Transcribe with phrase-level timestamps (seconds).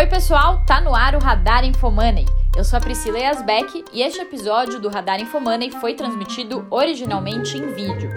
[0.00, 2.24] Oi, pessoal, tá no ar o Radar Infomoney.
[2.56, 7.66] Eu sou a Priscila Yasbeck e este episódio do Radar Infomoney foi transmitido originalmente em
[7.74, 8.10] vídeo.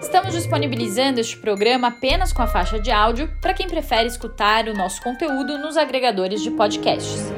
[0.00, 4.74] Estamos disponibilizando este programa apenas com a faixa de áudio para quem prefere escutar o
[4.74, 7.30] nosso conteúdo nos agregadores de podcasts.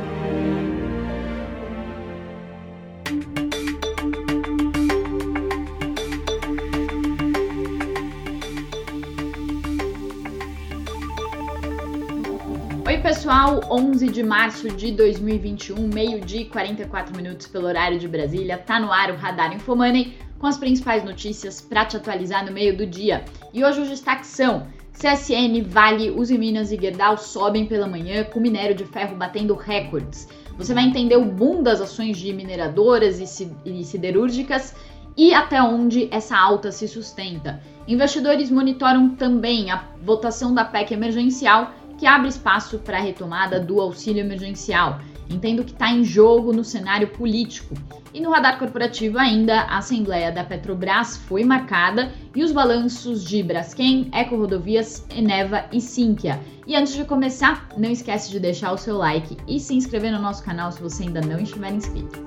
[13.15, 18.81] Pessoal, 11 de março de 2021, meio-dia e 44 minutos pelo horário de Brasília, tá
[18.81, 22.87] no ar o Radar Infomoney com as principais notícias para te atualizar no meio do
[22.87, 23.23] dia.
[23.53, 28.41] E hoje os destaques são: CSN, Vale, Uzi Minas e Gerdau sobem pela manhã com
[28.41, 30.27] minério de ferro batendo recordes.
[30.57, 34.75] Você vai entender o boom das ações de mineradoras e siderúrgicas
[35.19, 37.61] e até onde essa alta se sustenta.
[37.87, 43.81] Investidores monitoram também a votação da PEC emergencial que abre espaço para a retomada do
[43.81, 44.99] auxílio emergencial.
[45.31, 47.77] Entendo que está em jogo no cenário político.
[48.13, 53.41] E no radar corporativo ainda, a Assembleia da Petrobras foi marcada e os balanços de
[53.41, 56.41] Braskem, Eco Rodovias, Eneva e Sinqia.
[56.67, 60.21] E antes de começar, não esquece de deixar o seu like e se inscrever no
[60.21, 62.21] nosso canal se você ainda não estiver inscrito.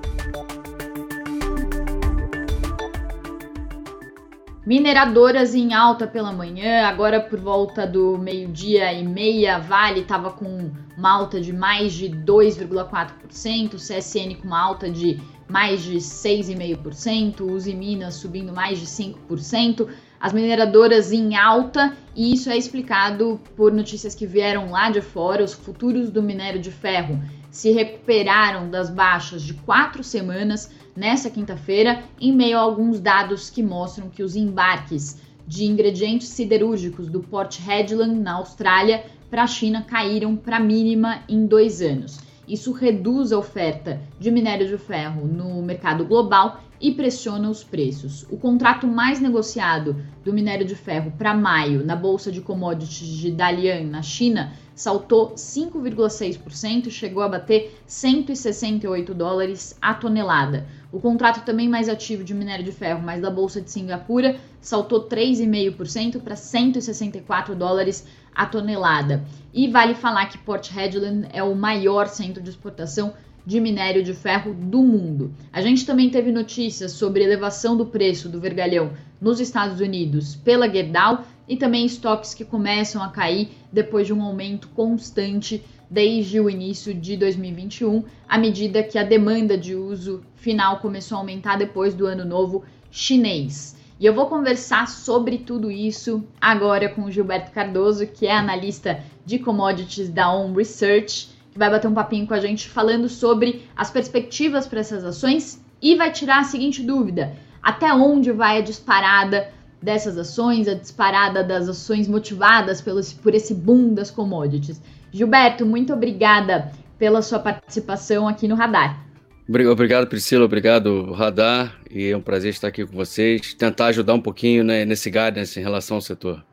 [4.66, 10.72] Mineradoras em alta pela manhã, agora por volta do meio-dia e meia, Vale estava com
[10.98, 17.76] uma alta de mais de 2,4%, CSN com uma alta de mais de 6,5%, Uzi
[17.76, 24.16] Minas subindo mais de 5%, as mineradoras em alta, e isso é explicado por notícias
[24.16, 27.22] que vieram lá de fora, os futuros do minério de ferro
[27.52, 33.62] se recuperaram das baixas de quatro semanas nessa quinta-feira, em meio a alguns dados que
[33.62, 39.82] mostram que os embarques de ingredientes siderúrgicos do Port Hedland, na Austrália, para a China
[39.82, 42.18] caíram para a mínima em dois anos.
[42.48, 48.24] Isso reduz a oferta de minério de ferro no mercado global e pressiona os preços.
[48.30, 53.30] O contrato mais negociado do minério de ferro para maio na bolsa de commodities de
[53.32, 60.66] Dalian, na China, saltou 5,6% e chegou a bater 168 dólares a tonelada.
[60.92, 65.08] O contrato também mais ativo de minério de ferro, mas da bolsa de Singapura, saltou
[65.08, 69.24] 3,5% para 164 dólares a tonelada.
[69.52, 73.14] E vale falar que Port Hedland é o maior centro de exportação
[73.46, 75.32] de minério de ferro do mundo.
[75.52, 80.68] A gente também teve notícias sobre elevação do preço do vergalhão nos Estados Unidos pela
[80.68, 86.50] Gerdau e também estoques que começam a cair depois de um aumento constante desde o
[86.50, 91.94] início de 2021, à medida que a demanda de uso final começou a aumentar depois
[91.94, 93.76] do ano novo chinês.
[93.98, 99.02] E eu vou conversar sobre tudo isso agora com o Gilberto Cardoso, que é analista
[99.24, 103.66] de commodities da On Research, que vai bater um papinho com a gente falando sobre
[103.74, 108.60] as perspectivas para essas ações e vai tirar a seguinte dúvida: até onde vai a
[108.62, 109.50] disparada
[109.82, 114.80] dessas ações, a disparada das ações motivadas pelo, por esse boom das commodities?
[115.12, 119.04] Gilberto, muito obrigada pela sua participação aqui no Radar.
[119.48, 120.44] Obrigado, Priscila.
[120.44, 121.78] Obrigado, Radar.
[121.88, 123.54] E é um prazer estar aqui com vocês.
[123.54, 126.44] Tentar ajudar um pouquinho né, nesse guidance em relação ao setor.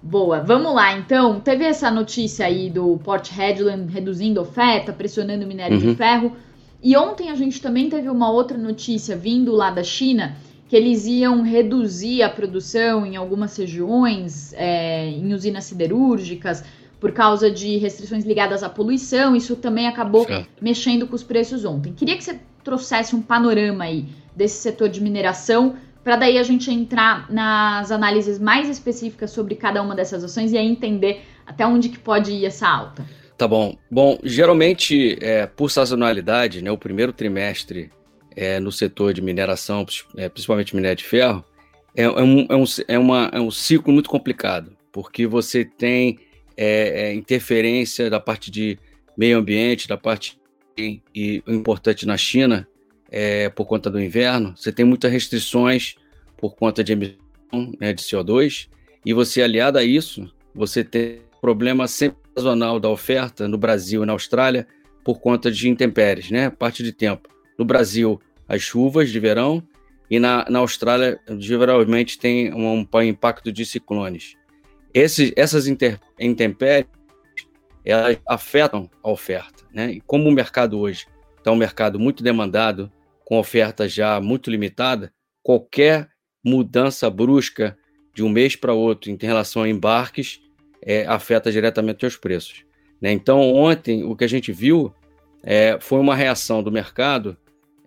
[0.00, 1.40] Boa, vamos lá então.
[1.40, 5.90] Teve essa notícia aí do Port Hedland reduzindo oferta, pressionando o minério uhum.
[5.90, 6.36] de ferro.
[6.82, 10.36] E ontem a gente também teve uma outra notícia vindo lá da China
[10.68, 16.64] que eles iam reduzir a produção em algumas regiões, é, em usinas siderúrgicas,
[16.98, 19.36] por causa de restrições ligadas à poluição.
[19.36, 20.48] Isso também acabou certo.
[20.60, 21.92] mexendo com os preços ontem.
[21.92, 26.70] Queria que você trouxesse um panorama aí desse setor de mineração, para daí a gente
[26.70, 31.88] entrar nas análises mais específicas sobre cada uma dessas ações e aí entender até onde
[31.88, 33.04] que pode ir essa alta.
[33.36, 33.76] Tá bom.
[33.90, 37.90] Bom, geralmente, é, por sazonalidade, né, o primeiro trimestre
[38.36, 39.86] é, no setor de mineração,
[40.16, 41.44] é, principalmente minério de ferro,
[41.96, 46.18] é, é, um, é, um, é, uma, é um ciclo muito complicado, porque você tem
[46.56, 48.78] é, é, interferência da parte de
[49.16, 50.40] meio ambiente, da parte
[50.76, 52.66] e, e importante na China,
[53.10, 55.94] é, por conta do inverno, você tem muitas restrições
[56.36, 57.18] por conta de emissão
[57.78, 58.68] né, de CO2,
[59.06, 64.06] e você, aliado a isso, você tem problema sempre sazonal da oferta no Brasil e
[64.06, 64.66] na Austrália
[65.04, 66.48] por conta de intempéries, né?
[66.48, 67.28] Parte de tempo.
[67.58, 69.62] No Brasil, as chuvas de verão,
[70.10, 74.34] e na, na Austrália, geralmente, tem um, um impacto de ciclones.
[74.92, 76.86] Esse, essas inter, intempéries
[77.84, 79.64] elas afetam a oferta.
[79.72, 79.92] Né?
[79.92, 81.06] E como o mercado hoje
[81.36, 82.90] está um mercado muito demandado,
[83.24, 85.12] com oferta já muito limitada,
[85.42, 86.08] qualquer
[86.42, 87.76] mudança brusca
[88.14, 90.40] de um mês para outro em relação a embarques
[90.80, 92.64] é, afeta diretamente os preços.
[93.00, 93.12] Né?
[93.12, 94.94] Então, ontem, o que a gente viu
[95.42, 97.36] é, foi uma reação do mercado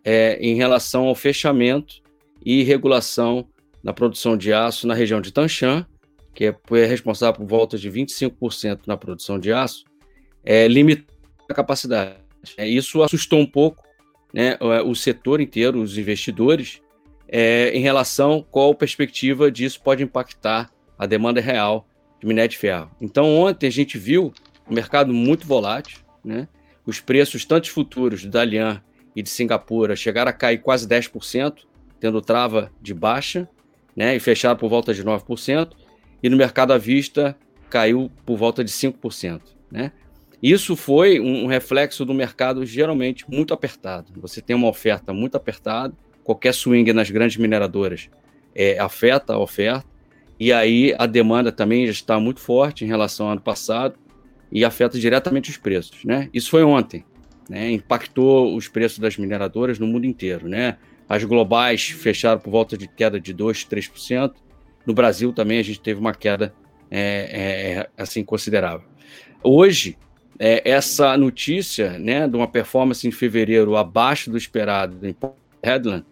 [0.09, 1.95] é, em relação ao fechamento
[2.41, 3.45] e regulação
[3.83, 5.85] da produção de aço na região de Tanchan,
[6.33, 9.83] que é, é responsável por volta de 25% na produção de aço,
[10.45, 10.65] é,
[11.49, 12.15] a capacidade.
[12.55, 13.83] É, isso assustou um pouco
[14.33, 16.81] né, o setor inteiro, os investidores,
[17.27, 21.85] é, em relação qual perspectiva disso pode impactar a demanda real
[22.17, 22.89] de minério de ferro.
[23.01, 24.33] Então, ontem a gente viu
[24.69, 26.47] um mercado muito volátil, né?
[26.85, 28.81] os preços, tanto futuros da Dalian
[29.17, 31.63] e de Singapura, chegaram a cair quase 10%,
[31.99, 33.49] tendo trava de baixa,
[33.95, 34.15] né?
[34.15, 35.71] e fecharam por volta de 9%,
[36.21, 37.35] e no mercado à vista
[37.67, 39.41] caiu por volta de 5%.
[39.71, 39.91] Né?
[40.41, 44.13] Isso foi um reflexo do mercado geralmente muito apertado.
[44.17, 48.11] Você tem uma oferta muito apertada, qualquer swing nas grandes mineradoras
[48.53, 49.87] é, afeta a oferta,
[50.39, 53.95] e aí a demanda também já está muito forte em relação ao ano passado
[54.51, 56.05] e afeta diretamente os preços.
[56.05, 56.29] Né?
[56.31, 57.03] Isso foi ontem,
[57.49, 57.71] né?
[57.71, 60.47] impactou os preços das mineradoras no mundo inteiro.
[60.47, 60.77] Né?
[61.07, 64.33] As globais fecharam por volta de queda de 2%, 3%.
[64.85, 66.53] No Brasil também a gente teve uma queda
[66.89, 68.87] é, é, assim considerável.
[69.43, 69.97] Hoje,
[70.39, 75.15] é, essa notícia né, de uma performance em fevereiro abaixo do esperado em
[75.63, 76.05] Headland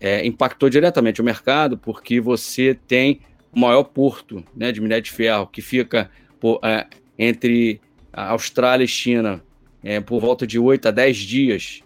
[0.00, 3.20] é, impactou diretamente o mercado, porque você tem
[3.52, 6.86] o maior porto né, de minério de ferro que fica por, é,
[7.18, 7.80] entre
[8.12, 9.42] Austrália e China
[9.82, 11.80] é, por volta de 8 a 10 dias,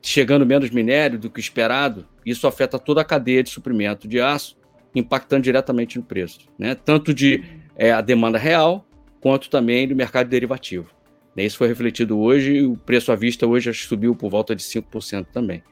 [0.00, 4.56] chegando menos minério do que esperado, isso afeta toda a cadeia de suprimento de aço,
[4.94, 6.74] impactando diretamente no preço, né?
[6.74, 7.42] tanto de
[7.76, 8.86] é, a demanda real,
[9.20, 10.90] quanto também do mercado derivativo.
[11.36, 15.26] Isso foi refletido hoje e o preço à vista hoje subiu por volta de 5%
[15.32, 15.62] também.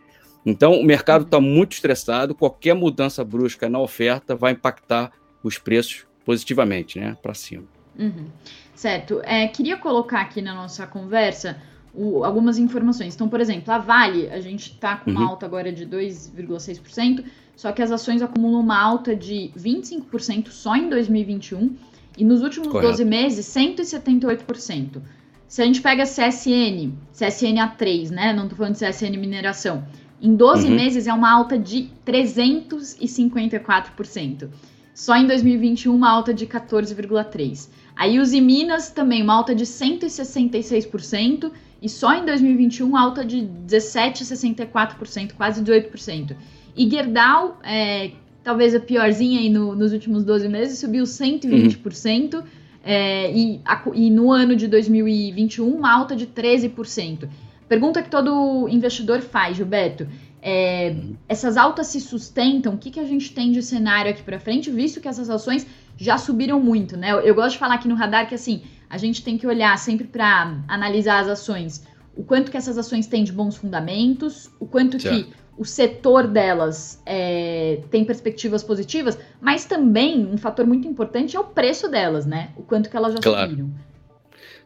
[0.47, 5.13] Então, o mercado está muito estressado, qualquer mudança brusca na oferta vai impactar
[5.43, 7.65] os preços positivamente, né, para cima.
[7.99, 8.27] Uhum.
[8.75, 9.21] Certo.
[9.25, 11.61] É, queria colocar aqui na nossa conversa
[11.95, 13.15] o, algumas informações.
[13.15, 15.29] Então, por exemplo, a Vale, a gente está com uma uhum.
[15.29, 17.25] alta agora de 2,6%,
[17.57, 21.77] só que as ações acumulam uma alta de 25% só em 2021
[22.17, 22.89] e nos últimos Correto.
[22.89, 25.03] 12 meses, 178%.
[25.47, 28.33] Se a gente pega CSN, CSN A3, né?
[28.33, 29.85] Não tô falando de CSN mineração.
[30.23, 30.75] Em 12 uhum.
[30.75, 34.49] meses é uma alta de 354%.
[34.95, 37.69] Só em 2021 uma alta de 14,3%.
[38.01, 41.53] Aí os Minas também uma alta de 166%
[41.83, 46.35] e só em 2021 alta de 17,64%, quase 18%.
[46.75, 48.13] E Gerdau, é,
[48.43, 52.35] talvez a piorzinha aí no, nos últimos 12 meses, subiu 120%.
[52.35, 52.43] Uhum
[52.83, 57.29] é, e, a, e no ano de 2021 uma alta de 13%.
[57.69, 60.09] Pergunta que todo investidor faz, Gilberto.
[60.43, 60.97] É,
[61.29, 62.75] essas altas se sustentam?
[62.75, 65.67] O que, que a gente tem de cenário aqui para frente, visto que essas ações
[66.01, 67.13] já subiram muito, né?
[67.13, 69.77] Eu, eu, gosto de falar aqui no radar que assim a gente tem que olhar
[69.79, 71.87] sempre para analisar as ações,
[72.17, 77.03] o quanto que essas ações têm de bons fundamentos, o quanto que o setor delas
[77.05, 82.51] é, tem perspectivas positivas, mas também um fator muito importante é o preço delas, né?
[82.57, 83.51] O quanto que elas já claro.
[83.51, 83.71] subiram.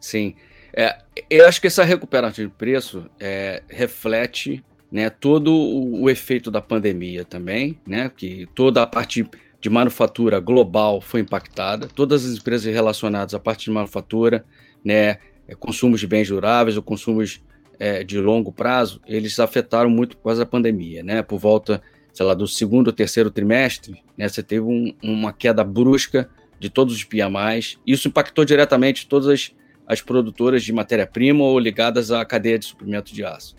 [0.00, 0.36] Sim.
[0.72, 0.98] É,
[1.28, 6.60] eu acho que essa recuperação de preço é, reflete né, todo o, o, efeito da
[6.60, 8.08] pandemia também, né?
[8.16, 9.28] Que toda a parte
[9.64, 14.44] de manufatura global foi impactada, todas as empresas relacionadas à parte de manufatura,
[14.84, 15.16] né,
[15.48, 17.42] é, consumos de bens duráveis ou consumos
[17.78, 21.22] é, de longo prazo, eles afetaram muito por causa da pandemia, né?
[21.22, 24.28] Por volta, sei lá, do segundo ou terceiro trimestre, né?
[24.28, 26.28] Você teve um, uma queda brusca
[26.60, 27.78] de todos os PMIs.
[27.86, 29.50] Isso impactou diretamente todas as,
[29.86, 33.56] as produtoras de matéria-prima ou ligadas à cadeia de suprimento de aço.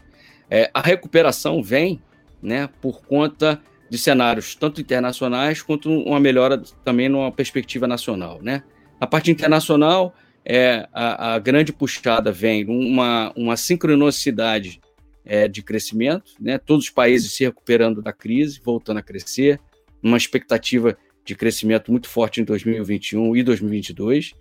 [0.51, 1.99] É, a recuperação vem,
[2.43, 2.69] né?
[2.79, 3.59] Por conta
[3.95, 8.63] de cenários tanto internacionais quanto uma melhora também numa perspectiva nacional, né?
[8.99, 14.81] A parte internacional, é, a, a, grande puxada vem uma, uma sincronicidade
[15.23, 16.57] é, de crescimento, né?
[16.57, 19.59] todos os países se recuperando da crise, voltando a crescer,
[20.03, 24.33] uma expectativa de crescimento muito forte em 2021 e 2022.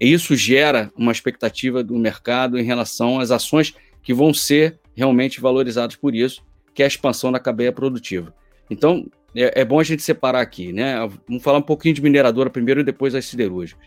[0.00, 5.40] E isso gera uma expectativa do mercado em relação às ações que vão ser realmente
[5.40, 6.42] valorizadas por isso,
[6.74, 8.34] que é a expansão da cadeia produtiva.
[8.72, 10.94] Então, é, é bom a gente separar aqui, né?
[11.28, 13.86] Vamos falar um pouquinho de mineradora primeiro e depois das siderúrgicas.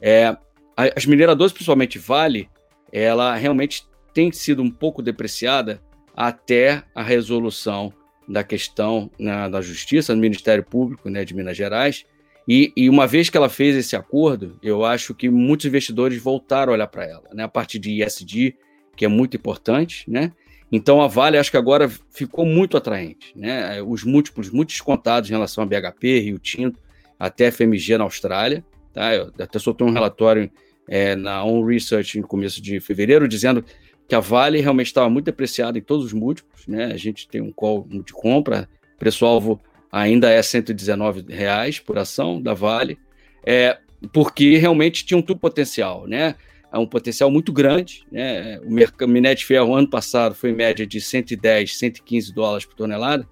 [0.00, 0.36] É,
[0.76, 2.48] as mineradoras, principalmente Vale,
[2.92, 5.80] ela realmente tem sido um pouco depreciada
[6.14, 7.92] até a resolução
[8.28, 12.04] da questão na, da Justiça, no Ministério Público né, de Minas Gerais.
[12.46, 16.72] E, e, uma vez que ela fez esse acordo, eu acho que muitos investidores voltaram
[16.72, 18.54] a olhar para ela, né, a partir de ISD,
[18.96, 20.30] que é muito importante, né?
[20.76, 23.80] Então a Vale acho que agora ficou muito atraente, né?
[23.80, 26.80] Os múltiplos muito descontados em relação a BHP, Rio Tinto,
[27.16, 29.14] até FMG na Austrália, tá?
[29.14, 30.50] Eu até soltei um relatório
[30.88, 33.64] é, na On Research no começo de fevereiro, dizendo
[34.08, 36.86] que a Vale realmente estava muito depreciada em todos os múltiplos, né?
[36.86, 39.60] A gente tem um call de compra, preço-alvo
[39.92, 42.98] ainda é 119 reais por ação da Vale,
[43.46, 43.78] é,
[44.12, 46.34] porque realmente tinha um tudo potencial, né?
[46.74, 48.58] É um potencial muito grande, né?
[48.60, 53.28] O minério de ferro ano passado foi em média de 110, 115 dólares por tonelada,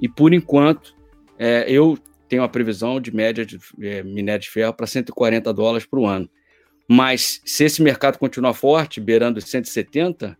[0.00, 0.96] e por enquanto
[1.38, 5.86] é, eu tenho a previsão de média de é, minério de ferro para 140 dólares
[5.86, 6.28] por ano.
[6.88, 10.36] Mas se esse mercado continuar forte, beirando 170,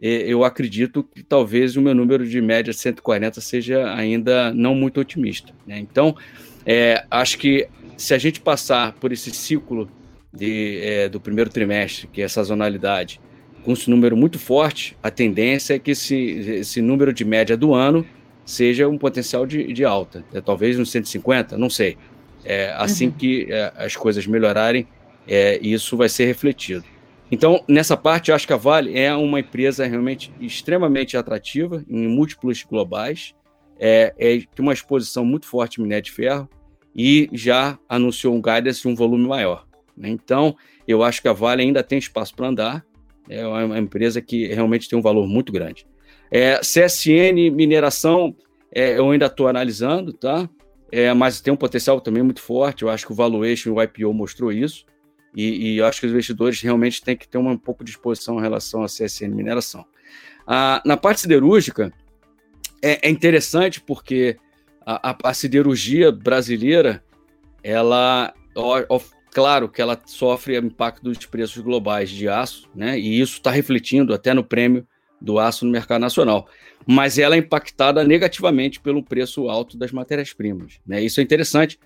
[0.00, 4.98] eu acredito que talvez o meu número de média de 140 seja ainda não muito
[4.98, 5.52] otimista.
[5.66, 5.78] Né?
[5.78, 6.16] Então,
[6.64, 9.90] é, acho que se a gente passar por esse ciclo
[10.32, 13.20] de, é, do primeiro trimestre, que é a sazonalidade,
[13.64, 17.74] com esse número muito forte, a tendência é que esse, esse número de média do
[17.74, 18.06] ano
[18.44, 20.24] seja um potencial de, de alta.
[20.32, 21.96] É, talvez uns 150, não sei.
[22.44, 23.12] É, assim uhum.
[23.12, 24.86] que é, as coisas melhorarem,
[25.28, 26.84] é, isso vai ser refletido.
[27.30, 32.08] Então, nessa parte, eu acho que a Vale é uma empresa realmente extremamente atrativa em
[32.08, 33.34] múltiplos globais,
[33.78, 36.48] é, é, tem uma exposição muito forte em minério de ferro
[36.94, 39.66] e já anunciou um guidance de um volume maior.
[40.00, 40.08] Né?
[40.08, 40.56] Então,
[40.88, 42.86] eu acho que a Vale ainda tem espaço para andar,
[43.28, 45.86] é uma empresa que realmente tem um valor muito grande.
[46.30, 48.34] É, CSN Mineração,
[48.72, 50.48] é, eu ainda estou analisando, tá?
[50.90, 54.12] É, mas tem um potencial também muito forte, eu acho que o valuation, o IPO
[54.12, 54.84] mostrou isso.
[55.36, 58.38] E, e eu acho que os investidores realmente têm que ter um pouco de exposição
[58.38, 59.84] em relação à CSN mineração.
[60.44, 61.92] Ah, na parte siderúrgica,
[62.82, 64.36] é, é interessante porque
[64.84, 67.04] a, a, a, siderurgia brasileira,
[67.62, 68.34] ela,
[69.32, 72.98] claro que ela sofre impacto dos preços globais de aço, né?
[72.98, 74.86] E isso está refletindo até no prêmio
[75.20, 76.48] do aço no mercado nacional.
[76.86, 80.80] Mas ela é impactada negativamente pelo preço alto das matérias-primas.
[80.86, 81.02] Né?
[81.02, 81.78] Isso é interessante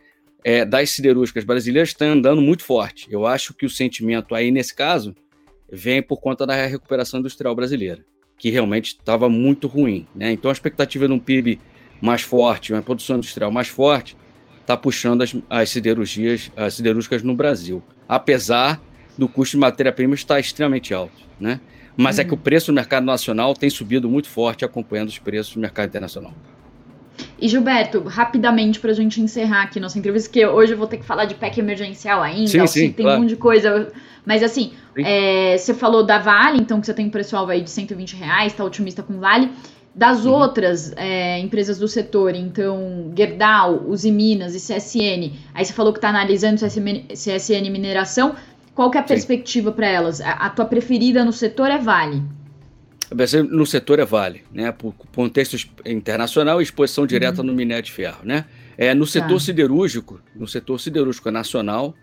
[0.44, 3.08] é, das siderúrgicas brasileiras está andando muito forte.
[3.10, 5.14] Eu acho que o sentimento aí, nesse caso,
[5.70, 8.04] vem por conta da recuperação industrial brasileira,
[8.38, 10.06] que realmente estava muito ruim.
[10.14, 10.32] Né?
[10.32, 11.58] Então, a expectativa de um PIB
[12.00, 14.16] mais forte, uma produção industrial mais forte,
[14.64, 18.80] está puxando as, as siderurgias, as siderúrgicas no Brasil, apesar
[19.16, 21.14] do custo de matéria-prima estar extremamente alto.
[21.38, 21.60] Né?
[21.96, 22.22] Mas uhum.
[22.22, 25.62] é que o preço no mercado nacional tem subido muito forte, acompanhando os preços no
[25.62, 26.34] mercado internacional.
[27.38, 30.96] E Gilberto, rapidamente para a gente encerrar aqui nossa entrevista, que hoje eu vou ter
[30.96, 33.18] que falar de PEC emergencial ainda, sim, sim, tem claro.
[33.18, 33.92] um monte de coisa.
[34.26, 37.70] Mas assim, é, você falou da Vale, então que você tem um preço-alvo aí de
[37.70, 39.50] 120 reais, tá otimista com Vale.
[39.94, 40.32] Das uhum.
[40.32, 45.98] outras é, empresas do setor, então Gerdau, Uzi Minas e CSN, aí você falou que
[45.98, 48.34] está analisando CSN, CSN Mineração,
[48.74, 50.20] qual que é a perspectiva para elas?
[50.20, 52.22] A, a tua preferida no setor é Vale?
[53.48, 54.72] no setor é Vale, né?
[54.72, 57.48] Por contexto internacional e exposição direta uhum.
[57.48, 58.46] no minério de ferro, né?
[58.76, 59.40] É, no setor tá.
[59.40, 61.94] siderúrgico, no setor siderúrgico nacional,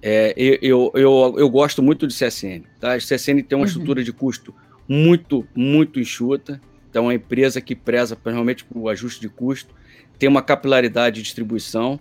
[0.00, 2.62] é, eu, eu, eu gosto muito de CSN.
[2.78, 2.94] Tá?
[2.94, 3.64] A CSN tem uma uhum.
[3.64, 4.54] estrutura de custo
[4.88, 6.60] muito, muito enxuta.
[6.92, 9.74] Então, uma empresa que preza realmente o ajuste de custo,
[10.18, 11.98] tem uma capilaridade de distribuição,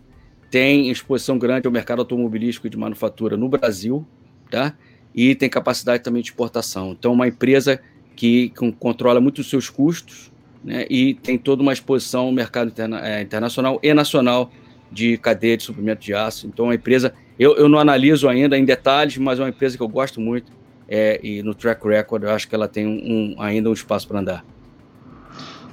[0.49, 4.05] tem exposição grande ao mercado automobilístico e de manufatura no Brasil,
[4.49, 4.75] tá?
[5.15, 6.91] e tem capacidade também de exportação.
[6.91, 7.79] Então, uma empresa
[8.17, 10.29] que controla muito os seus custos
[10.61, 14.51] né, e tem toda uma exposição no mercado interna, é, internacional e nacional
[14.91, 16.47] de cadeia de suprimento de aço.
[16.47, 19.83] Então, uma empresa, eu, eu não analiso ainda em detalhes, mas é uma empresa que
[19.83, 20.51] eu gosto muito
[20.93, 24.05] é, e no track record eu acho que ela tem um, um ainda um espaço
[24.05, 24.45] para andar.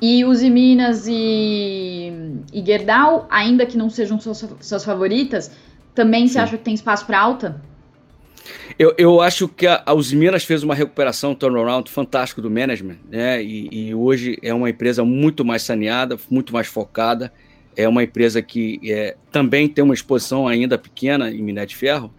[0.01, 2.13] E os Minas e,
[2.53, 5.51] e Gerdau, ainda que não sejam suas, suas favoritas,
[5.95, 6.35] também Sim.
[6.35, 7.61] você acha que tem espaço para alta?
[8.79, 12.99] Eu, eu acho que a, a Minas fez uma recuperação, um turnaround fantástico do management,
[13.11, 13.43] né?
[13.43, 17.33] E, e, hoje é uma empresa muito mais saneada, muito mais focada.
[17.77, 22.13] É uma empresa que é, também tem uma exposição ainda pequena em minério de ferro,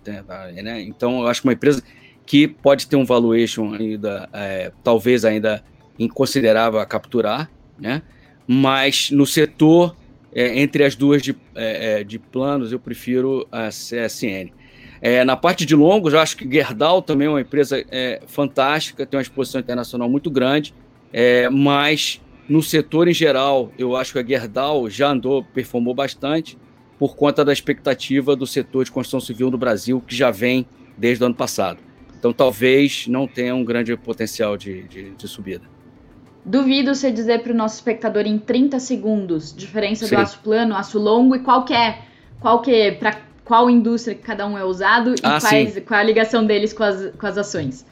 [0.61, 0.81] né?
[0.81, 1.81] Então, eu acho que uma empresa
[2.25, 5.63] que pode ter um valuation ainda, é, talvez ainda
[5.97, 8.01] inconsiderável a capturar, né?
[8.47, 9.95] Mas no setor,
[10.33, 14.51] é, entre as duas de, é, é, de planos, eu prefiro a CSN.
[15.01, 19.05] É, na parte de longos, eu acho que Gerdau também é uma empresa é, fantástica,
[19.05, 20.73] tem uma exposição internacional muito grande,
[21.13, 26.57] é, mas no setor em geral, eu acho que a Gerdau já andou, performou bastante
[26.97, 30.65] por conta da expectativa do setor de construção civil no Brasil, que já vem
[30.97, 31.79] desde o ano passado.
[32.17, 35.63] Então, talvez não tenha um grande potencial de, de, de subida.
[36.49, 40.15] Duvido você dizer para o nosso espectador em 30 segundos diferença Sim.
[40.15, 41.99] do aço plano, aço longo e qual que é,
[42.39, 45.99] qual que é, para qual indústria que cada um é usado e ah, quais, qual
[45.99, 47.85] a ligação deles com as, com as ações.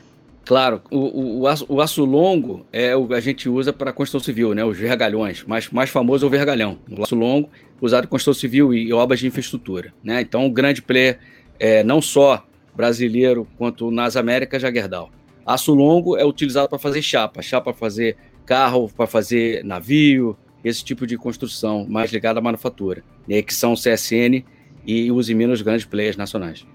[0.43, 3.93] Claro, o, o, o, aço, o aço longo é o que a gente usa para
[3.93, 4.65] construção civil, né?
[4.65, 5.43] Os vergalhões.
[5.43, 6.79] Mais, mais famoso é o vergalhão.
[6.89, 7.49] O aço longo,
[7.79, 9.93] usado em construção civil e obras de infraestrutura.
[10.03, 10.21] Né?
[10.21, 11.19] Então, o grande player
[11.59, 12.43] é não só
[12.75, 15.11] brasileiro quanto nas Américas já Gerdau.
[15.45, 20.83] Aço longo é utilizado para fazer chapa, chapa para fazer carro, para fazer navio, esse
[20.83, 24.43] tipo de construção mais ligada à manufatura, né, que são CSN
[24.85, 26.65] e os os grandes players nacionais.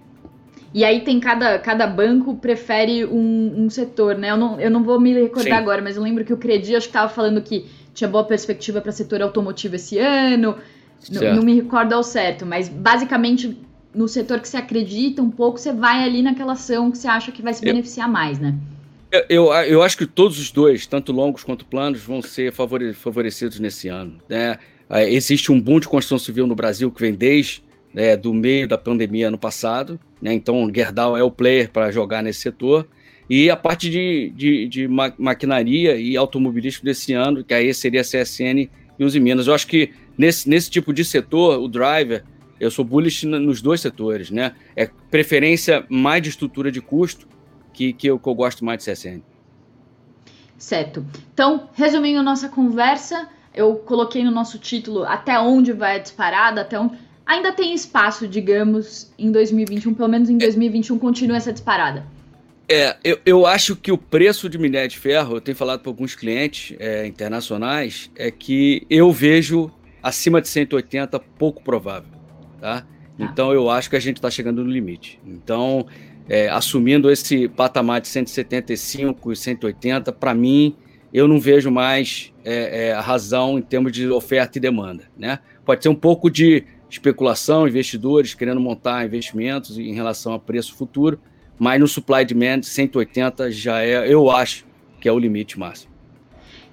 [0.75, 4.31] E aí tem cada, cada banco prefere um, um setor, né?
[4.31, 5.63] Eu não, eu não vou me recordar Sim.
[5.63, 8.81] agora, mas eu lembro que o Credi acho que estava falando que tinha boa perspectiva
[8.81, 10.57] para setor automotivo esse ano.
[11.11, 13.59] Não me recordo ao certo, mas basicamente
[13.95, 17.31] no setor que você acredita um pouco, você vai ali naquela ação que você acha
[17.31, 18.55] que vai se beneficiar eu, mais, né?
[19.29, 23.89] Eu, eu, acho que todos os dois, tanto longos quanto planos, vão ser favorecidos nesse
[23.89, 24.17] ano.
[24.27, 24.59] Né?
[24.89, 28.67] É, existe um boom de construção civil no Brasil que vem desde né, do meio
[28.67, 30.33] da pandemia ano passado, né?
[30.33, 32.89] então Gerdau é o player para jogar nesse setor.
[33.29, 34.89] E a parte de, de, de
[35.19, 39.47] maquinaria e automobilístico desse ano, que aí seria a CSN e os Minas.
[39.47, 42.25] Eu acho que nesse, nesse tipo de setor, o driver
[42.59, 44.53] eu sou bullish nos dois setores, né?
[44.77, 47.27] É preferência mais de estrutura de custo
[47.73, 49.21] que, que, eu, que eu gosto mais de CSN.
[50.57, 51.05] Certo.
[51.33, 56.79] Então, resumindo nossa conversa, eu coloquei no nosso título até onde vai a disparada, até
[56.79, 56.97] onde.
[57.25, 62.05] Ainda tem espaço, digamos, em 2021, pelo menos em 2021 continua essa disparada.
[62.69, 65.91] É, eu, eu acho que o preço de minério de ferro, eu tenho falado para
[65.91, 69.71] alguns clientes é, internacionais, é que eu vejo
[70.03, 72.23] acima de 180 pouco provável
[72.63, 72.81] tá?
[72.81, 72.87] tá?
[73.19, 75.21] Então eu acho que a gente está chegando no limite.
[75.27, 75.87] Então,
[76.33, 80.75] é, assumindo esse patamar de 175 e 180, para mim,
[81.13, 85.05] eu não vejo mais é, é, razão em termos de oferta e demanda.
[85.15, 85.41] Né?
[85.63, 91.21] Pode ser um pouco de especulação, investidores querendo montar investimentos em relação a preço futuro,
[91.59, 94.65] mas no supply demand 180 já é, eu acho
[95.03, 95.93] que é o limite máximo.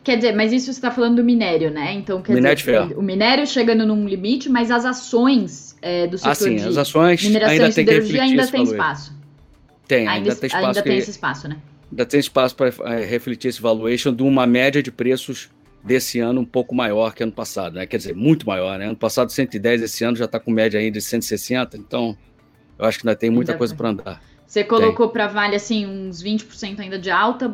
[0.05, 1.91] Quer dizer, mas isso você está falando do minério, né?
[1.95, 6.31] Então, quer minério dizer, o minério chegando num limite, mas as ações é, do setor
[6.31, 9.18] ah, sim, de as ações mineração ainda e siderurgia ainda tem espaço.
[9.89, 10.65] Tem, ainda, ainda tem espaço.
[10.67, 11.57] Ainda tem esse espaço, né?
[11.89, 15.49] Ainda tem espaço para é, refletir esse valuation de uma média de preços
[15.83, 17.87] desse ano um pouco maior que ano passado, né?
[17.87, 18.85] Quer dizer, muito maior, né?
[18.85, 22.15] Ano passado 110, esse ano já está com média aí de 160, então
[22.77, 24.21] eu acho que ainda tem muita ainda coisa para andar.
[24.45, 27.51] Você colocou para Vale assim uns 20% ainda de alta,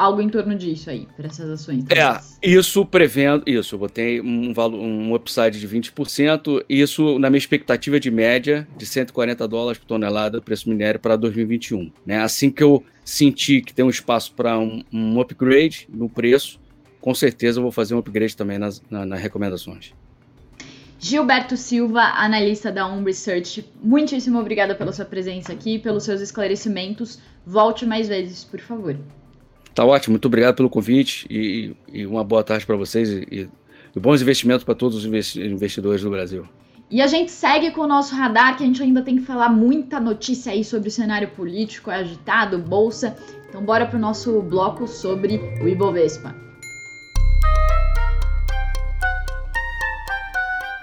[0.00, 1.84] algo em torno disso aí, para essas ações.
[1.84, 2.38] Talvez.
[2.40, 7.38] É, isso prevendo, isso, eu botei um, valor, um upside de 20%, isso na minha
[7.38, 11.92] expectativa de média de 140 dólares por tonelada do preço minério para 2021.
[12.06, 12.18] Né?
[12.18, 16.58] Assim que eu sentir que tem um espaço para um, um, upgrade no preço,
[16.98, 19.92] com certeza eu vou fazer um upgrade também nas, na, nas recomendações.
[20.98, 27.18] Gilberto Silva, analista da Um Research, muitíssimo obrigada pela sua presença aqui, pelos seus esclarecimentos.
[27.44, 28.96] Volte mais vezes, por favor.
[29.80, 33.48] Tá ótimo, muito obrigado pelo convite e, e uma boa tarde para vocês e,
[33.96, 36.46] e, bons investimentos para todos os investidores do Brasil.
[36.90, 39.48] E a gente segue com o nosso radar, que a gente ainda tem que falar
[39.48, 43.16] muita notícia aí sobre o cenário político agitado, bolsa.
[43.48, 46.34] Então bora para o nosso bloco sobre o Ibovespa.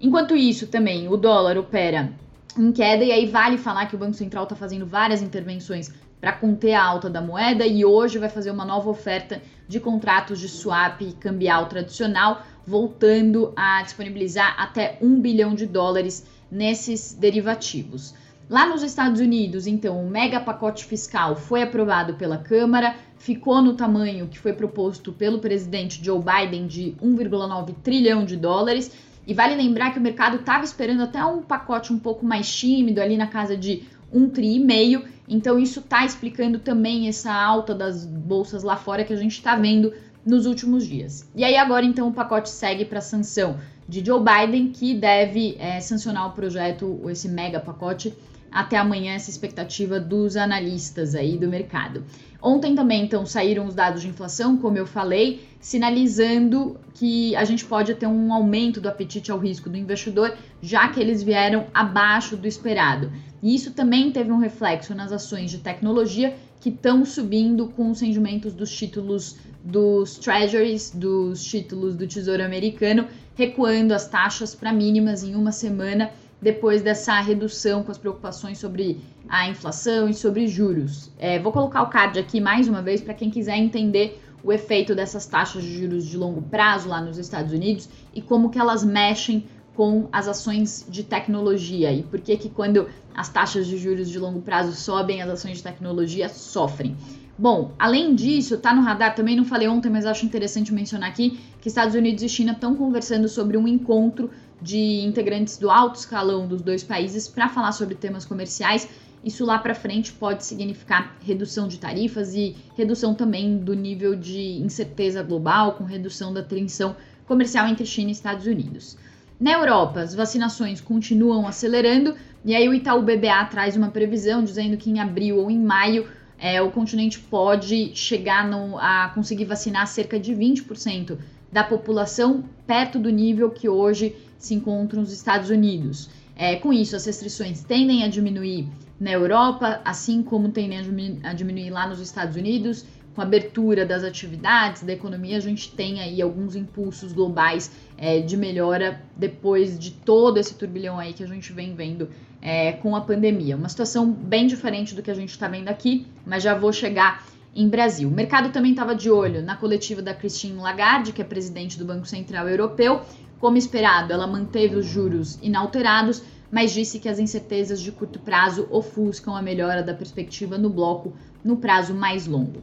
[0.00, 2.12] Enquanto isso, também o dólar opera
[2.56, 6.32] em queda e aí vale falar que o Banco Central está fazendo várias intervenções para
[6.32, 10.48] conter a alta da moeda e hoje vai fazer uma nova oferta de contratos de
[10.48, 18.12] swap cambial tradicional, voltando a disponibilizar até um bilhão de dólares nesses derivativos.
[18.48, 23.74] Lá nos Estados Unidos, então, o mega pacote fiscal foi aprovado pela Câmara, ficou no
[23.74, 28.90] tamanho que foi proposto pelo presidente Joe Biden de 1,9 trilhão de dólares.
[29.24, 33.00] E vale lembrar que o mercado estava esperando até um pacote um pouco mais tímido,
[33.00, 35.04] ali na casa de um tri e meio.
[35.28, 39.56] Então isso está explicando também essa alta das bolsas lá fora que a gente está
[39.56, 39.92] vendo
[40.24, 41.28] nos últimos dias.
[41.34, 45.80] E aí agora então o pacote segue para sanção de Joe Biden, que deve é,
[45.80, 48.14] sancionar o projeto, esse mega pacote,
[48.50, 52.04] até amanhã essa expectativa dos analistas aí do mercado.
[52.42, 57.64] Ontem também, então, saíram os dados de inflação, como eu falei, sinalizando que a gente
[57.64, 62.36] pode ter um aumento do apetite ao risco do investidor, já que eles vieram abaixo
[62.36, 63.12] do esperado.
[63.42, 68.00] E isso também teve um reflexo nas ações de tecnologia que estão subindo com os
[68.00, 75.22] rendimentos dos títulos dos treasuries, dos títulos do Tesouro Americano, recuando as taxas para mínimas
[75.22, 81.10] em uma semana depois dessa redução com as preocupações sobre a inflação e sobre juros.
[81.18, 84.94] É, vou colocar o card aqui mais uma vez para quem quiser entender o efeito
[84.94, 88.82] dessas taxas de juros de longo prazo lá nos Estados Unidos e como que elas
[88.82, 94.08] mexem com as ações de tecnologia e por que que quando as taxas de juros
[94.08, 96.96] de longo prazo sobem, as ações de tecnologia sofrem.
[97.38, 101.40] Bom, além disso, tá no radar, também não falei ontem, mas acho interessante mencionar aqui
[101.60, 104.30] que Estados Unidos e China estão conversando sobre um encontro
[104.60, 108.86] de integrantes do alto escalão dos dois países para falar sobre temas comerciais.
[109.24, 114.60] Isso lá para frente pode significar redução de tarifas e redução também do nível de
[114.60, 116.94] incerteza global, com redução da tensão
[117.26, 118.98] comercial entre China e Estados Unidos.
[119.40, 124.76] Na Europa, as vacinações continuam acelerando e aí o Itaú BBA traz uma previsão dizendo
[124.76, 126.06] que em abril ou em maio
[126.38, 131.16] é, o continente pode chegar no, a conseguir vacinar cerca de 20%
[131.50, 136.10] da população perto do nível que hoje se encontram os Estados Unidos.
[136.36, 138.68] É, com isso, as restrições tendem a diminuir
[139.00, 140.78] na Europa, assim como tendem
[141.22, 142.84] a diminuir lá nos Estados Unidos.
[143.20, 148.20] Com a abertura das atividades, da economia, a gente tem aí alguns impulsos globais é,
[148.20, 152.08] de melhora depois de todo esse turbilhão aí que a gente vem vendo
[152.40, 153.56] é, com a pandemia.
[153.56, 157.22] Uma situação bem diferente do que a gente está vendo aqui, mas já vou chegar
[157.54, 158.08] em Brasil.
[158.08, 161.84] O mercado também estava de olho na coletiva da Christine Lagarde, que é presidente do
[161.84, 163.02] Banco Central Europeu,
[163.38, 168.66] como esperado, ela manteve os juros inalterados, mas disse que as incertezas de curto prazo
[168.70, 171.12] ofuscam a melhora da perspectiva no bloco
[171.44, 172.62] no prazo mais longo.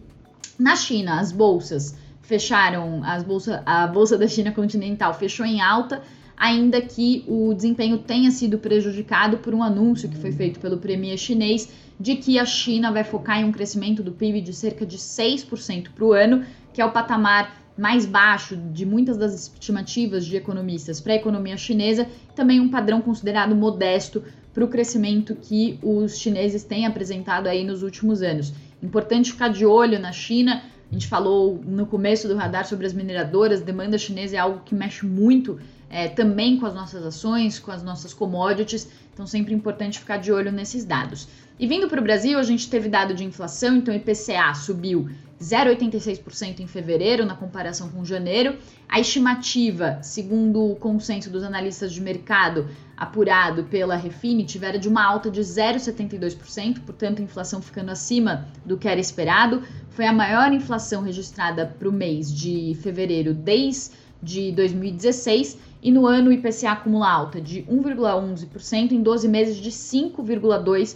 [0.57, 6.01] Na China, as bolsas fecharam, as bolsa, a bolsa da China continental fechou em alta,
[6.35, 11.17] ainda que o desempenho tenha sido prejudicado por um anúncio que foi feito pelo premier
[11.17, 11.69] chinês
[11.99, 15.89] de que a China vai focar em um crescimento do PIB de cerca de 6%
[15.95, 20.99] para o ano, que é o patamar mais baixo de muitas das estimativas de economistas
[20.99, 24.23] para a economia chinesa, também um padrão considerado modesto
[24.53, 28.51] para o crescimento que os chineses têm apresentado aí nos últimos anos.
[28.81, 30.63] Importante ficar de olho na China.
[30.89, 34.73] A gente falou no começo do radar sobre as mineradoras, demanda chinesa é algo que
[34.73, 35.59] mexe muito
[35.89, 40.31] é, também com as nossas ações, com as nossas commodities, então sempre importante ficar de
[40.31, 41.27] olho nesses dados.
[41.59, 45.09] E vindo para o Brasil, a gente teve dado de inflação, então o IPCA subiu
[45.41, 48.57] 0,86% em fevereiro, na comparação com janeiro.
[48.87, 55.03] A estimativa, segundo o consenso dos analistas de mercado apurado pela Refinitiv, era de uma
[55.03, 59.63] alta de 0,72%, portanto, a inflação ficando acima do que era esperado.
[59.89, 65.57] Foi a maior inflação registrada para o mês de fevereiro desde 2016.
[65.81, 70.95] E no ano o IPCA acumula alta de 1,11%, em 12 meses de 5,2%.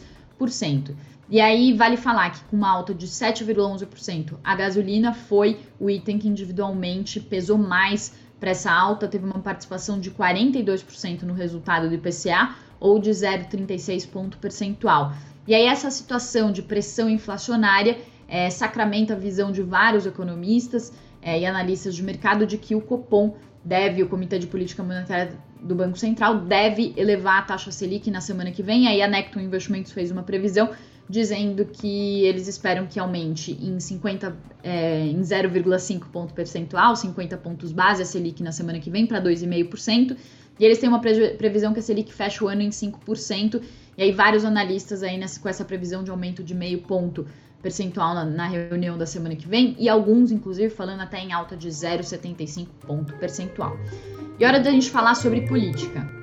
[1.29, 6.19] E aí vale falar que com uma alta de 7,11%, a gasolina foi o item
[6.19, 11.95] que individualmente pesou mais para essa alta, teve uma participação de 42% no resultado do
[11.95, 15.13] IPCA ou de 0,36 ponto percentual.
[15.47, 21.39] E aí essa situação de pressão inflacionária é, sacramenta a visão de vários economistas é,
[21.39, 25.75] e analistas de mercado de que o Copom deve, o Comitê de Política Monetária do
[25.75, 28.87] Banco Central, deve elevar a taxa Selic na semana que vem.
[28.87, 30.69] Aí a Necton Investimentos fez uma previsão
[31.07, 37.71] dizendo que eles esperam que aumente em 50 é, em 0,5 ponto percentual, 50 pontos
[37.71, 40.15] base a Selic na semana que vem para 2,5%.
[40.59, 43.61] E eles têm uma previsão que a Selic fecha o ano em 5%.
[43.97, 47.25] E aí vários analistas aí nessa, com essa previsão de aumento de meio ponto
[47.61, 51.55] percentual na, na, reunião da semana que vem e alguns, inclusive, falando até em alta
[51.55, 53.77] de 0,75 ponto percentual.
[54.39, 56.21] E hora da gente falar sobre política.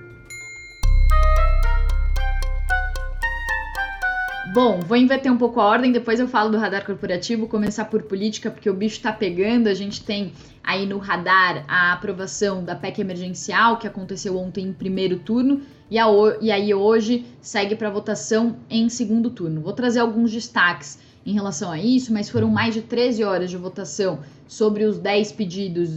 [4.53, 8.03] Bom, vou inverter um pouco a ordem, depois eu falo do radar corporativo, começar por
[8.03, 9.69] política, porque o bicho tá pegando.
[9.69, 10.33] A gente tem
[10.65, 15.99] aí no radar a aprovação da PEC emergencial, que aconteceu ontem em primeiro turno, e,
[15.99, 16.07] a,
[16.41, 19.61] e aí hoje segue para votação em segundo turno.
[19.61, 20.99] Vou trazer alguns destaques
[21.29, 25.33] em relação a isso, mas foram mais de 13 horas de votação sobre os 10
[25.33, 25.91] pedidos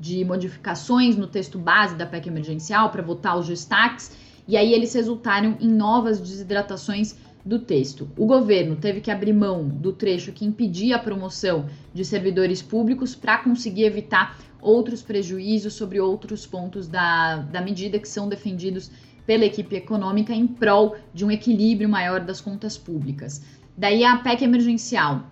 [0.00, 4.16] de modificações no texto base da PEC emergencial para votar os destaques,
[4.48, 8.08] e aí eles resultaram em novas desidratações do texto.
[8.16, 13.14] O governo teve que abrir mão do trecho que impedia a promoção de servidores públicos
[13.14, 18.90] para conseguir evitar outros prejuízos sobre outros pontos da, da medida que são defendidos
[19.28, 23.42] pela equipe econômica em prol de um equilíbrio maior das contas públicas.
[23.78, 25.22] Daí a PEC emergencial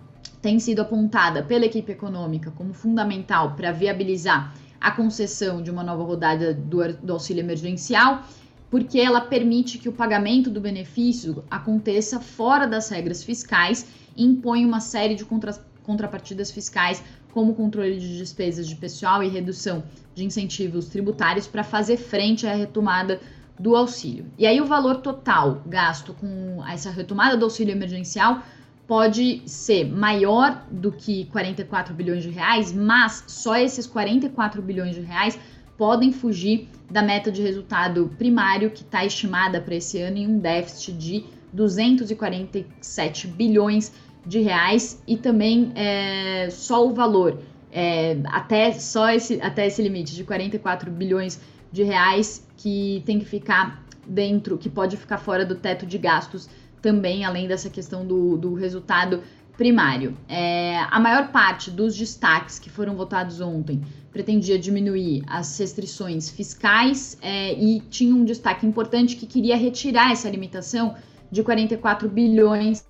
[0.41, 6.01] tem sido apontada pela equipe econômica como fundamental para viabilizar a concessão de uma nova
[6.05, 8.23] rodada do, do auxílio emergencial,
[8.71, 14.63] porque ela permite que o pagamento do benefício aconteça fora das regras fiscais e impõe
[14.63, 15.51] uma série de contra,
[15.83, 19.83] contrapartidas fiscais, como controle de despesas de pessoal e redução
[20.15, 23.19] de incentivos tributários para fazer frente à retomada
[23.59, 24.25] do auxílio.
[24.37, 28.41] E aí o valor total gasto com essa retomada do auxílio emergencial
[28.87, 35.01] pode ser maior do que 44 bilhões de reais, mas só esses 44 bilhões de
[35.01, 35.37] reais
[35.77, 40.39] podem fugir da meta de resultado primário que está estimada para esse ano em um
[40.39, 43.91] déficit de 247 bilhões
[44.25, 47.39] de reais e também é, só o valor
[47.71, 53.25] é, até só esse até esse limite de 44 bilhões de reais que tem que
[53.25, 56.49] ficar dentro, que pode ficar fora do teto de gastos
[56.81, 59.21] também, além dessa questão do, do resultado
[59.57, 60.15] primário.
[60.29, 67.17] É, a maior parte dos destaques que foram votados ontem pretendia diminuir as restrições fiscais
[67.21, 70.95] é, e tinha um destaque importante que queria retirar essa limitação
[71.31, 72.85] de 44 bilhões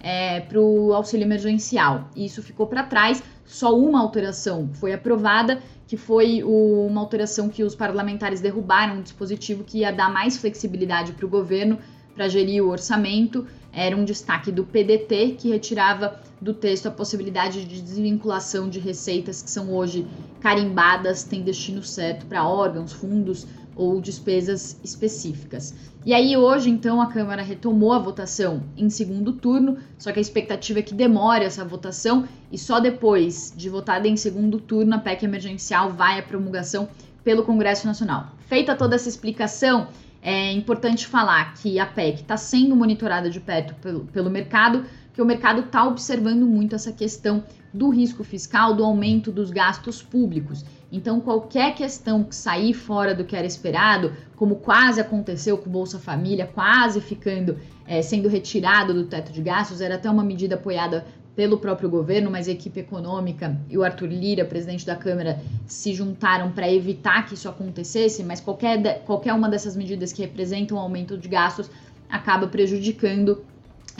[0.00, 2.10] é, para o auxílio emergencial.
[2.16, 3.22] Isso ficou para trás.
[3.50, 9.02] Só uma alteração foi aprovada, que foi o, uma alteração que os parlamentares derrubaram um
[9.02, 11.76] dispositivo que ia dar mais flexibilidade para o governo
[12.14, 13.44] para gerir o orçamento.
[13.72, 19.42] Era um destaque do PDT que retirava do texto a possibilidade de desvinculação de receitas
[19.42, 20.06] que são hoje
[20.40, 23.48] carimbadas, têm destino certo para órgãos, fundos
[23.80, 25.74] ou despesas específicas.
[26.04, 30.22] E aí hoje então a Câmara retomou a votação em segundo turno, só que a
[30.22, 34.98] expectativa é que demore essa votação e só depois de votada em segundo turno a
[34.98, 36.90] PEC emergencial vai à promulgação
[37.24, 38.34] pelo Congresso Nacional.
[38.40, 39.88] Feita toda essa explicação,
[40.22, 45.22] é importante falar que a PEC está sendo monitorada de perto pelo, pelo mercado, que
[45.22, 50.64] o mercado está observando muito essa questão do risco fiscal, do aumento dos gastos públicos.
[50.92, 55.72] Então, qualquer questão que sair fora do que era esperado, como quase aconteceu com o
[55.72, 57.56] Bolsa Família, quase ficando
[57.86, 62.30] é, sendo retirado do teto de gastos, era até uma medida apoiada pelo próprio governo,
[62.30, 67.24] mas a equipe econômica e o Arthur Lira, presidente da Câmara, se juntaram para evitar
[67.26, 71.70] que isso acontecesse, mas qualquer, qualquer uma dessas medidas que representam um aumento de gastos
[72.10, 73.44] acaba prejudicando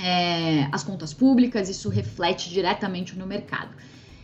[0.03, 3.71] é, as contas públicas, isso reflete diretamente no mercado.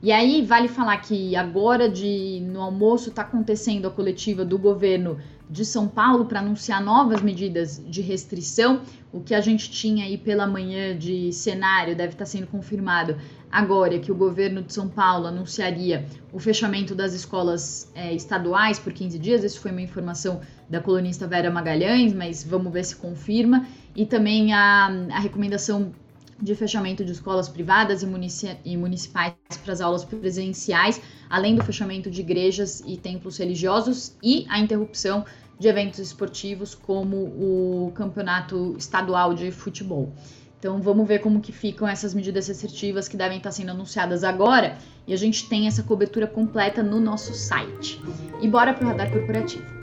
[0.01, 5.19] E aí vale falar que agora de no almoço está acontecendo a coletiva do governo
[5.49, 8.81] de São Paulo para anunciar novas medidas de restrição.
[9.11, 13.17] O que a gente tinha aí pela manhã de cenário deve estar tá sendo confirmado
[13.51, 18.93] agora que o governo de São Paulo anunciaria o fechamento das escolas é, estaduais por
[18.93, 19.43] 15 dias.
[19.43, 23.65] Isso foi uma informação da colunista Vera Magalhães, mas vamos ver se confirma.
[23.95, 25.91] E também a, a recomendação
[26.41, 31.63] de fechamento de escolas privadas e, munici e municipais para as aulas presenciais, além do
[31.63, 35.25] fechamento de igrejas e templos religiosos e a interrupção
[35.59, 40.13] de eventos esportivos como o campeonato estadual de futebol.
[40.57, 44.77] Então vamos ver como que ficam essas medidas restritivas que devem estar sendo anunciadas agora
[45.07, 48.01] e a gente tem essa cobertura completa no nosso site.
[48.41, 49.78] E bora para o radar corporativo.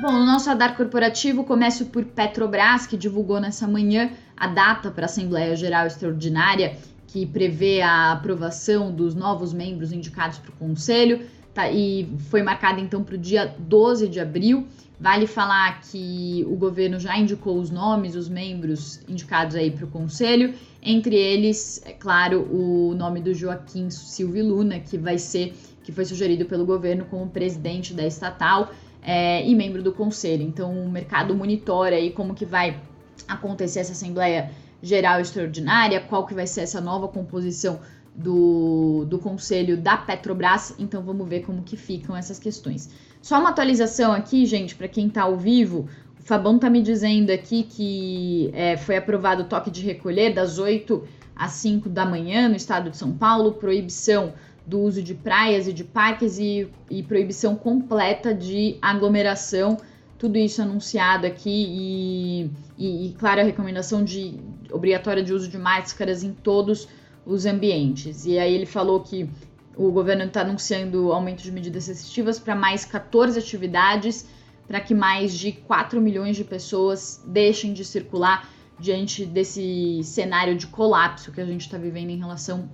[0.00, 5.06] Bom, no nosso radar corporativo, começo por Petrobras, que divulgou nessa manhã a data para
[5.06, 6.76] a Assembleia Geral Extraordinária,
[7.08, 12.80] que prevê a aprovação dos novos membros indicados para o Conselho, tá, e foi marcada
[12.80, 14.68] então para o dia 12 de abril.
[15.00, 19.88] Vale falar que o governo já indicou os nomes, os membros indicados aí para o
[19.88, 25.90] Conselho, entre eles, é claro, o nome do Joaquim Silvio Luna, que vai ser, que
[25.90, 28.70] foi sugerido pelo governo como presidente da estatal
[29.02, 30.42] é, e membro do conselho.
[30.42, 32.80] Então o mercado monitora aí como que vai
[33.26, 34.50] acontecer essa Assembleia
[34.82, 37.80] Geral Extraordinária, qual que vai ser essa nova composição
[38.14, 40.74] do, do conselho da Petrobras.
[40.78, 42.90] Então vamos ver como que ficam essas questões.
[43.22, 45.88] Só uma atualização aqui, gente, para quem está ao vivo.
[46.18, 50.58] O Fabão tá me dizendo aqui que é, foi aprovado o toque de recolher das
[50.58, 51.02] 8
[51.34, 54.34] às 5 da manhã no estado de São Paulo, proibição
[54.68, 59.78] do uso de praias e de parques e, e proibição completa de aglomeração.
[60.18, 64.38] Tudo isso anunciado aqui e, e, e, claro, a recomendação de
[64.70, 66.86] obrigatória de uso de máscaras em todos
[67.24, 68.26] os ambientes.
[68.26, 69.26] E aí ele falou que
[69.74, 74.26] o governo está anunciando aumento de medidas restritivas para mais 14 atividades,
[74.66, 78.46] para que mais de 4 milhões de pessoas deixem de circular
[78.78, 82.68] diante desse cenário de colapso que a gente está vivendo em relação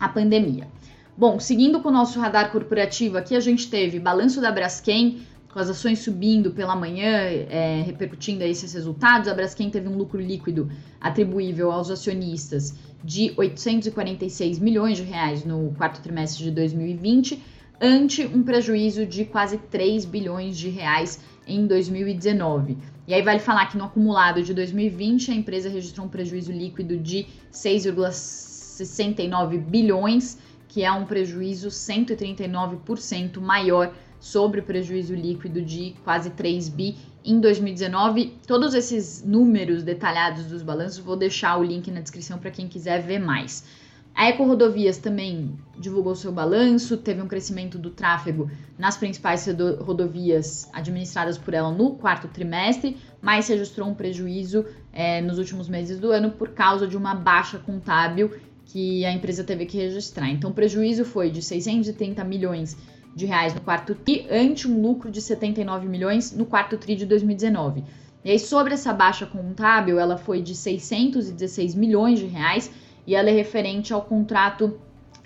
[0.00, 0.66] à pandemia.
[1.18, 5.58] Bom, seguindo com o nosso radar corporativo aqui, a gente teve balanço da Braskem, com
[5.58, 9.26] as ações subindo pela manhã, é, repercutindo esses resultados.
[9.26, 15.72] A Braskem teve um lucro líquido atribuível aos acionistas de 846 milhões de reais no
[15.78, 17.42] quarto trimestre de 2020,
[17.80, 22.76] ante um prejuízo de quase 3 bilhões de reais em 2019.
[23.08, 26.98] E aí vale falar que no acumulado de 2020 a empresa registrou um prejuízo líquido
[26.98, 30.44] de 6,69 bilhões
[30.76, 37.40] que é um prejuízo 139% maior sobre o prejuízo líquido de quase 3 bi em
[37.40, 38.36] 2019.
[38.46, 43.00] Todos esses números detalhados dos balanços, vou deixar o link na descrição para quem quiser
[43.00, 43.64] ver mais.
[44.14, 49.48] A Eco Rodovias também divulgou seu balanço, teve um crescimento do tráfego nas principais
[49.80, 55.98] rodovias administradas por ela no quarto trimestre, mas registrou um prejuízo é, nos últimos meses
[55.98, 58.30] do ano por causa de uma baixa contábil
[58.66, 60.28] que a empresa teve que registrar.
[60.30, 62.76] Então, o prejuízo foi de 630 milhões
[63.14, 67.06] de reais no quarto TRI, ante um lucro de 79 milhões no quarto TRI de
[67.06, 67.82] 2019.
[68.24, 72.70] E aí, sobre essa baixa contábil, ela foi de 616 milhões de reais
[73.06, 74.78] e ela é referente ao contrato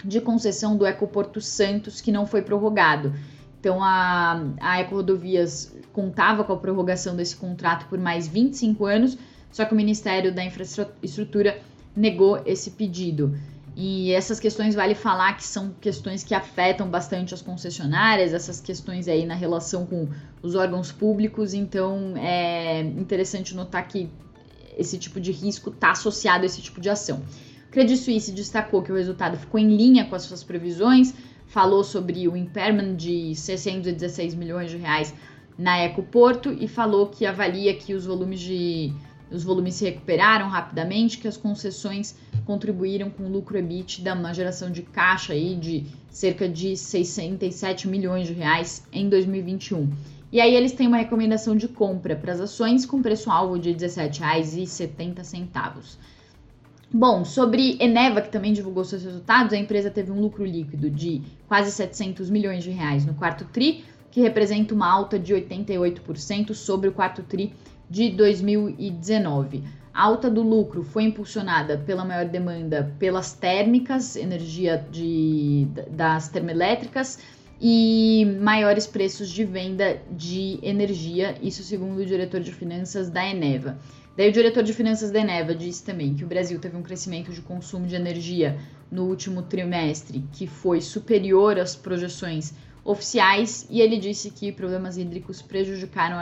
[0.05, 3.13] de concessão do Ecoporto Santos, que não foi prorrogado.
[3.59, 9.19] Então, a, a Eco Rodovias contava com a prorrogação desse contrato por mais 25 anos,
[9.51, 11.61] só que o Ministério da Infraestrutura
[11.95, 13.35] negou esse pedido.
[13.77, 19.09] E essas questões vale falar que são questões que afetam bastante as concessionárias, essas questões
[19.09, 20.09] aí na relação com
[20.43, 24.11] os órgãos públicos, então é interessante notar que
[24.77, 27.23] esse tipo de risco está associado a esse tipo de ação.
[27.69, 31.15] O Credit Suisse destacou que o resultado ficou em linha com as suas previsões,
[31.47, 35.15] falou sobre o impairment de 616 milhões de reais
[35.57, 38.93] na Ecoporto e falou que avalia que os volumes de
[39.31, 44.83] os volumes se recuperaram rapidamente, que as concessões contribuíram com lucro EBITDA, uma geração de
[44.83, 49.89] caixa aí de cerca de 67 milhões de reais em 2021.
[50.33, 53.77] E aí eles têm uma recomendação de compra para as ações com preço-alvo de R$
[53.77, 55.99] 17,70.
[56.93, 61.23] Bom, sobre Eneva, que também divulgou seus resultados, a empresa teve um lucro líquido de
[61.47, 66.89] quase 700 milhões de reais no quarto TRI, que representa uma alta de 88% sobre
[66.89, 67.53] o quarto TRI
[67.91, 69.65] de 2019.
[69.93, 77.19] A alta do lucro foi impulsionada pela maior demanda pelas térmicas, energia de, das termoelétricas
[77.61, 83.77] e maiores preços de venda de energia, isso segundo o diretor de finanças da Eneva.
[84.17, 87.33] Daí o diretor de finanças da Eneva disse também que o Brasil teve um crescimento
[87.33, 88.59] de consumo de energia
[88.91, 92.55] no último trimestre que foi superior às projeções
[92.91, 96.17] oficiais e ele disse que problemas hídricos prejudicaram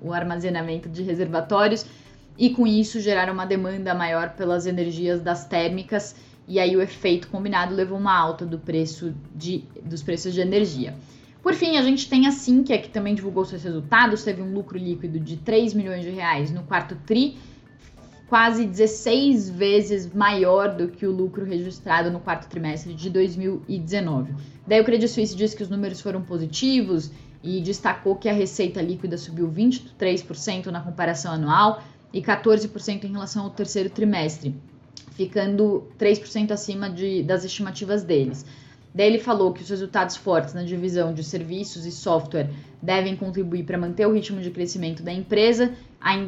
[0.00, 1.84] o armazenamento de reservatórios
[2.38, 6.14] e com isso geraram uma demanda maior pelas energias das térmicas
[6.48, 10.94] e aí o efeito combinado levou uma alta do preço de, dos preços de energia.
[11.42, 14.76] Por fim, a gente tem a Sinqia, que também divulgou seus resultados, teve um lucro
[14.78, 17.36] líquido de 3 milhões de reais no quarto TRI,
[18.28, 24.34] quase 16 vezes maior do que o lucro registrado no quarto trimestre de 2019.
[24.66, 27.10] Daí o Credit Suisse disse que os números foram positivos
[27.42, 33.44] e destacou que a receita líquida subiu 23% na comparação anual e 14% em relação
[33.44, 34.54] ao terceiro trimestre,
[35.12, 38.44] ficando 3% acima de, das estimativas deles.
[38.96, 42.48] Daí ele falou que os resultados fortes na divisão de serviços e software
[42.80, 45.74] devem contribuir para manter o ritmo de crescimento da empresa,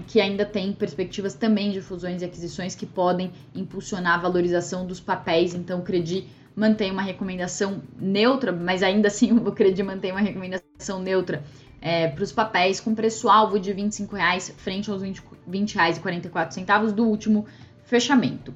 [0.06, 5.00] que ainda tem perspectivas também de fusões e aquisições que podem impulsionar a valorização dos
[5.00, 5.54] papéis.
[5.54, 11.00] Então, o Credi mantém uma recomendação neutra, mas ainda assim o Credi mantém uma recomendação
[11.00, 11.42] neutra
[11.80, 15.14] é, para os papéis com preço-alvo de R$ 25,00 frente aos R$
[15.50, 17.46] 20,44 do último
[17.84, 18.52] fechamento.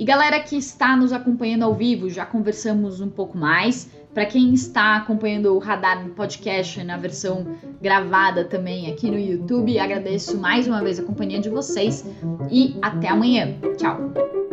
[0.00, 3.86] E galera que está nos acompanhando ao vivo, já conversamos um pouco mais.
[4.14, 7.46] Para quem está acompanhando o Radar no podcast na versão
[7.82, 12.02] gravada também aqui no YouTube, agradeço mais uma vez a companhia de vocês
[12.50, 13.54] e até amanhã.
[13.76, 14.49] Tchau.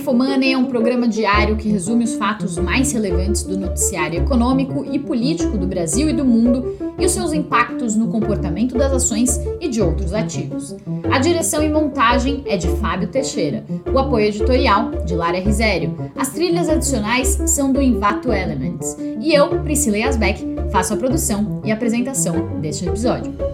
[0.00, 4.98] Infomoney é um programa diário que resume os fatos mais relevantes do noticiário econômico e
[4.98, 9.68] político do Brasil e do mundo e os seus impactos no comportamento das ações e
[9.68, 10.74] de outros ativos.
[11.12, 15.94] A direção e montagem é de Fábio Teixeira, o apoio editorial de Lara Risério.
[16.16, 20.42] As trilhas adicionais são do Invato Elements e eu, Priscila Yasbeck,
[20.72, 23.49] faço a produção e apresentação deste episódio.